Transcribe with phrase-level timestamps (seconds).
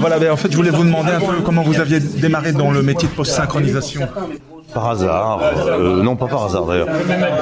[0.00, 2.70] Voilà, ben, en fait, je voulais vous demander un peu comment vous aviez démarré dans
[2.70, 4.00] le métier de post-synchronisation.
[4.72, 6.88] Par hasard, euh, non pas par hasard d'ailleurs.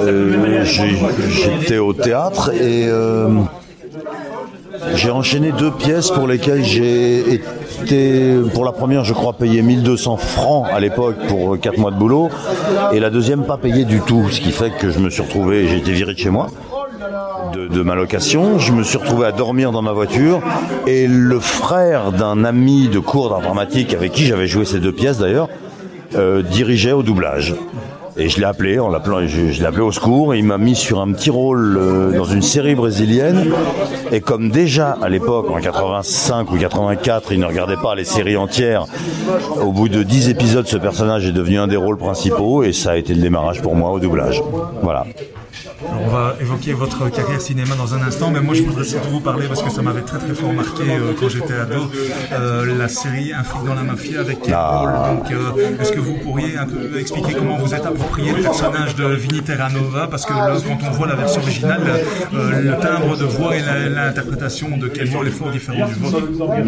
[0.02, 3.28] Euh, J'étais au théâtre et euh,
[4.94, 10.16] j'ai enchaîné deux pièces pour lesquelles j'ai été, pour la première je crois payé 1200
[10.16, 12.30] francs à l'époque pour 4 mois de boulot
[12.92, 15.68] et la deuxième pas payé du tout, ce qui fait que je me suis retrouvé,
[15.68, 16.46] j'ai été viré de chez moi
[17.52, 18.58] de, ma location.
[18.58, 20.40] Je me suis retrouvé à dormir dans ma voiture
[20.86, 25.18] et le frère d'un ami de cours d'informatique avec qui j'avais joué ces deux pièces
[25.18, 25.48] d'ailleurs
[26.14, 27.54] euh, dirigeait au doublage.
[28.20, 30.58] Et je l'ai appelé, en l'appelant, je, je l'ai appelé au secours, et il m'a
[30.58, 33.52] mis sur un petit rôle euh, dans une série brésilienne.
[34.10, 38.36] Et comme déjà à l'époque, en 85 ou 84, il ne regardait pas les séries
[38.36, 38.86] entières,
[39.62, 42.92] au bout de 10 épisodes, ce personnage est devenu un des rôles principaux, et ça
[42.92, 44.42] a été le démarrage pour moi au doublage.
[44.82, 45.04] Voilà.
[45.86, 49.10] Alors, on va évoquer votre carrière cinéma dans un instant, mais moi je voudrais surtout
[49.10, 51.88] vous parler parce que ça m'avait très très fort marqué euh, quand j'étais ado,
[52.32, 54.82] euh, la série Un flic dans la mafia avec Ken Ah.
[54.82, 55.16] Hall.
[55.16, 58.96] Donc, euh, est-ce que vous pourriez un peu expliquer comment vous êtes approprié le personnage
[58.96, 60.08] de Vinny Terranova?
[60.10, 61.82] Parce que là, quand on voit la version originale,
[62.34, 66.26] euh, le timbre de voix et l'interprétation de Ken Hall est fort différent du vôtre.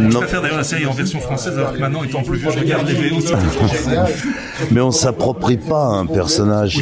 [0.09, 2.61] Je préfère d'ailleurs la série en version française, alors que maintenant, étant plus vieux, je
[2.61, 3.17] regarde les VO,
[4.71, 6.79] Mais on s'approprie pas un personnage.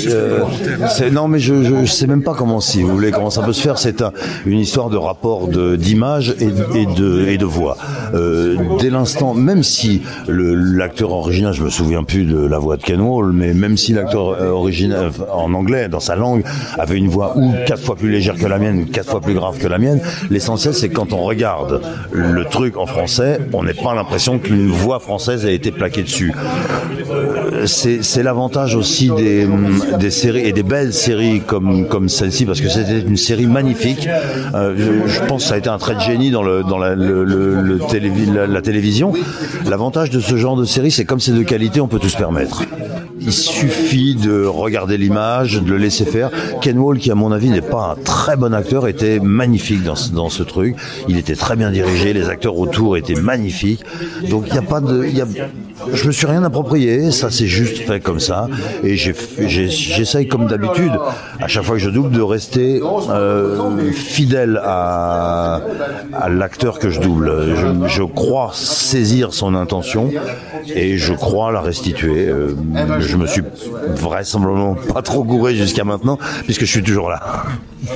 [0.90, 3.42] C'est non, mais je, je, je sais même pas comment, si vous voulez, comment ça
[3.42, 3.78] peut se faire.
[3.78, 4.12] C'est un-
[4.46, 7.76] une histoire de rapport d'image et, et de et de voix.
[8.14, 12.82] Euh, dès l'instant, même si l'acteur original, je me souviens plus de la voix de
[12.82, 16.42] Ken Hall, mais même si l'acteur euh, original en anglais, dans sa langue,
[16.78, 19.58] avait une voix ou quatre fois plus légère que la mienne, quatre fois plus grave
[19.58, 21.80] que la mienne, l'essentiel c'est quand on regarde
[22.12, 26.32] le truc en français, on n'a pas l'impression qu'une voix française a été plaquée dessus
[27.66, 29.46] c'est l'avantage aussi des,
[29.98, 34.08] des séries et des belles séries comme comme celle-ci parce que c'était une série magnifique.
[34.54, 36.94] Euh, je, pense que ça a été un trait de génie dans le dans la,
[36.94, 39.12] la, la télévision.
[39.66, 42.16] L'avantage de ce genre de série, c'est comme c'est de qualité, on peut tout se
[42.16, 42.64] permettre.
[43.20, 46.30] Il suffit de regarder l'image, de le laisser faire.
[46.60, 49.96] Ken Wall, qui à mon avis n'est pas un très bon acteur, était magnifique dans
[49.96, 50.76] ce, dans ce truc.
[51.08, 53.82] Il était très bien dirigé, les acteurs autour étaient magnifiques.
[54.30, 55.26] Donc il n'y a pas de, y a,
[55.92, 58.48] je me suis rien approprié, ça c'est juste fait comme ça.
[58.84, 60.92] Et j'essaye comme d'habitude,
[61.40, 62.80] à chaque fois que je double, de rester
[63.10, 65.60] euh, fidèle à,
[66.12, 67.54] à l'acteur que je double.
[67.56, 70.10] Je, je crois saisir son intention
[70.74, 72.28] et je crois la restituer.
[72.28, 72.54] Euh,
[73.08, 73.42] je me suis
[73.96, 77.20] vraisemblablement pas trop gouré jusqu'à maintenant, puisque je suis toujours là.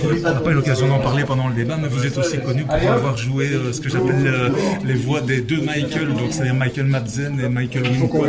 [0.04, 2.62] On n'a pas eu l'occasion d'en parler pendant le débat, mais vous êtes aussi connu
[2.64, 4.48] pour avoir joué euh, ce que j'appelle euh,
[4.84, 8.20] les voix des deux Michael, donc c'est-à-dire Michael Madsen et Michael Wincott.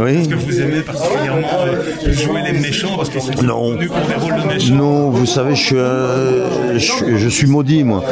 [0.00, 0.10] Oui.
[0.12, 3.72] Est-ce que vous aimez particulièrement euh, jouer les méchants parce qu'ils sont Non.
[3.74, 4.74] connus pour des rôles de méchants?
[4.74, 8.02] Non, vous savez, je suis, je, suis- je suis maudit moi,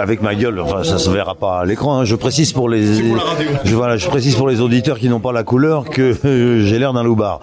[0.00, 0.60] avec ma gueule.
[0.60, 2.00] Enfin, ça se verra pas à l'écran.
[2.00, 2.04] hein.
[2.04, 3.24] Je précise pour les, pour
[3.64, 6.14] je, voilà, je précise pour les auditeurs qui n'ont pas la couleur que
[6.64, 7.40] j'ai l'air d'un loupard.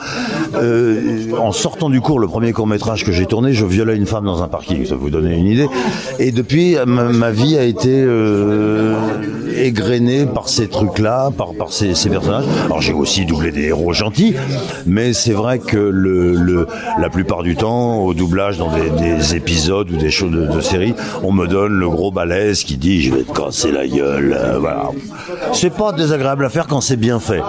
[0.55, 4.05] Euh, en sortant du cours, le premier court métrage que j'ai tourné, je violais une
[4.05, 4.85] femme dans un parking.
[4.85, 5.67] Ça vous donner une idée.
[6.19, 8.95] Et depuis, ma, ma vie a été euh,
[9.65, 12.45] égrenée par ces trucs-là, par, ces, personnages.
[12.65, 14.35] Alors j'ai aussi doublé des héros gentils,
[14.85, 15.77] mais c'est vrai que
[16.99, 20.61] la plupart du temps, au doublage dans des, des épisodes ou des shows de, de
[20.61, 24.35] séries, on me donne le gros balèze qui dit je vais te casser la gueule.
[24.41, 24.89] euh, voilà.
[25.53, 27.41] C'est pas désagréable à faire quand c'est bien fait.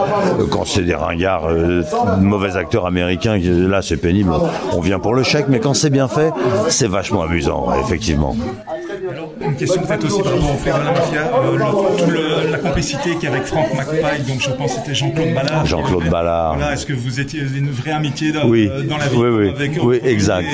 [0.50, 1.82] Quand c'est des ringards, euh,
[2.20, 4.32] mauvais acteurs américains, là c'est pénible.
[4.72, 6.30] On vient pour le chèque, mais quand c'est bien fait,
[6.68, 8.36] c'est vachement amusant, effectivement.
[9.40, 13.24] Une question peut-être aussi par rapport au la mafia, euh, tout le- la complicité qu'il
[13.24, 15.66] y a avec Franck McPike, donc je pense que c'était Jean-Claude Ballard.
[15.66, 16.56] Jean-Claude Ballard.
[16.56, 19.28] Voilà, est-ce que vous étiez une vraie amitié dans, Oui, euh, dans la vie oui,
[19.28, 20.46] oui, avec oui, exact.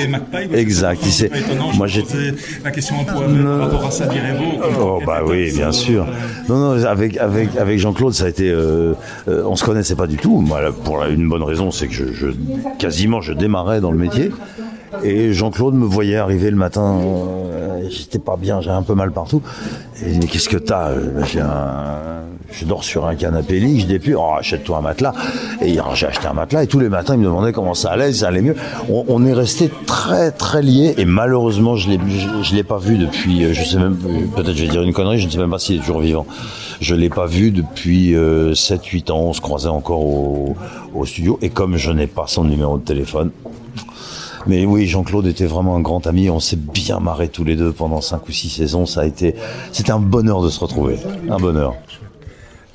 [0.51, 2.33] et Exact, C'est étonnant, moi, je j'ai- posais
[2.63, 4.63] la question par rapport à Sadi Revo.
[4.79, 6.05] Oh bah oui, bien sûr.
[6.47, 8.93] Non, non, avec avec avec Jean-Claude, ça a été, euh,
[9.27, 10.39] euh, on se connaissait pas du tout.
[10.41, 12.27] Moi, là, pour une bonne raison, c'est que je, je
[12.77, 14.31] quasiment je démarrais dans le métier.
[15.03, 19.11] Et Jean-Claude me voyait arriver le matin, euh, j'étais pas bien, j'avais un peu mal
[19.11, 19.41] partout.
[20.01, 23.81] Et mais qu'est-ce que t'as Euh, ben, J'ai un, je dors sur un canapé lit,
[23.81, 25.13] je déplie, oh achète-toi un matelas.
[25.61, 28.11] Et j'ai acheté un matelas et tous les matins il me demandait comment ça allait,
[28.13, 28.55] ça allait mieux.
[28.89, 32.97] On, est resté très très liés et malheureusement je l'ai je, je l'ai pas vu
[32.97, 33.97] depuis, euh, je sais même,
[34.35, 36.25] peut-être je vais dire une connerie, je ne sais même pas s'il est toujours vivant.
[36.81, 40.55] Je l'ai pas vu depuis 7-8 ans, on se croisait encore au,
[40.95, 43.31] au studio et comme je n'ai pas son numéro de téléphone,
[44.47, 46.29] mais oui, Jean-Claude était vraiment un grand ami.
[46.29, 48.85] On s'est bien marré tous les deux pendant cinq ou six saisons.
[48.85, 49.35] Ça a été,
[49.71, 50.97] c'était un bonheur de se retrouver.
[51.29, 51.75] Un bonheur.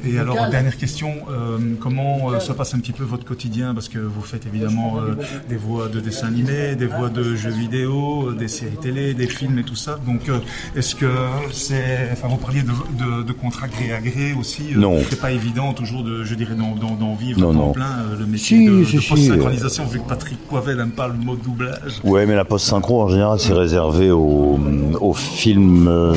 [0.07, 3.75] Et alors, dernière question, euh, comment euh, se passe un petit peu votre quotidien?
[3.75, 5.15] Parce que vous faites évidemment euh,
[5.49, 9.59] des voix de dessins animés, des voix de jeux vidéo, des séries télé, des films
[9.59, 9.99] et tout ça.
[10.07, 10.31] Donc,
[10.77, 11.11] est-ce que
[11.53, 12.09] c'est...
[12.13, 14.73] Enfin, vous parliez de, de, contrat gré à gré aussi.
[14.77, 14.99] non.
[15.09, 19.87] C'est pas évident toujours, de, je dirais, d'en, vivre en plein le métier de, post-synchronisation,
[19.87, 22.01] vu que Patrick Poivet n'aime pas le mot doublage.
[22.03, 24.59] Ouais, mais la post-synchro, en général, c'est réservé aux,
[25.01, 26.13] aux films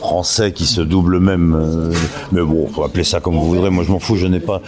[0.00, 1.92] français qui se doublent même
[2.32, 3.70] mais bon, appeler ça comme vous voudrez.
[3.70, 4.16] Moi, je m'en fous.
[4.16, 4.60] Je n'ai pas,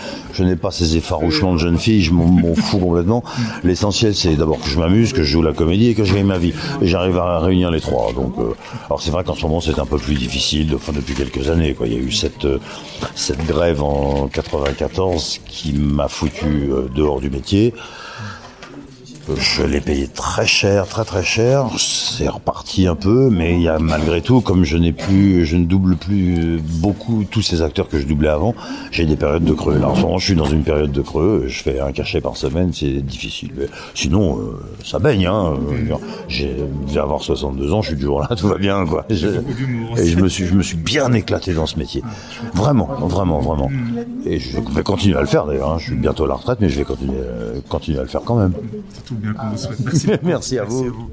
[0.70, 2.02] ces effarouchements de jeune fille.
[2.02, 3.25] Je m'en fous complètement.
[3.64, 6.26] L'essentiel, c'est d'abord que je m'amuse, que je joue la comédie et que je gagne
[6.26, 6.52] ma vie.
[6.82, 8.12] Et j'arrive à réunir les trois.
[8.12, 8.54] Donc, euh,
[8.86, 10.72] alors c'est vrai qu'en ce moment, c'est un peu plus difficile.
[10.75, 11.86] Enfin, depuis quelques années, quoi.
[11.86, 12.58] Il y a eu cette euh,
[13.46, 17.75] grève en 94 qui m'a foutu euh, dehors du métier.
[19.36, 21.66] Je l'ai payé très cher, très très cher.
[21.76, 25.56] C'est reparti un peu, mais il y a malgré tout, comme je n'ai plus, je
[25.56, 28.54] ne double plus beaucoup tous ces acteurs que je doublais avant,
[28.90, 29.78] j'ai des périodes de creux.
[29.78, 31.44] Là, en ce moment, je suis dans une période de creux.
[31.46, 33.50] Je fais un cachet par semaine, c'est difficile.
[33.56, 35.26] Mais sinon, euh, ça baigne.
[35.26, 35.54] Hein.
[36.28, 39.04] J'ai, je vais avoir 62 ans, je suis toujours là, tout va bien, quoi.
[39.10, 42.02] et je me suis, je me suis bien éclaté dans ce métier.
[42.54, 43.70] Vraiment, vraiment, vraiment.
[44.25, 45.72] Et je vais continuer à le faire d'ailleurs.
[45.72, 45.78] Hein.
[45.78, 47.19] Je suis bientôt à la retraite, mais je vais continuer,
[47.69, 48.52] continuer à le faire quand même
[49.19, 49.81] bien qu'on vous souhaite.
[49.81, 51.11] Merci, Merci à vous.